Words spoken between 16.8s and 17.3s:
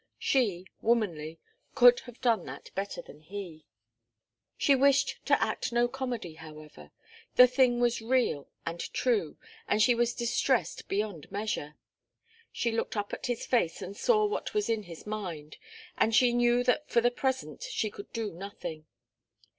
for the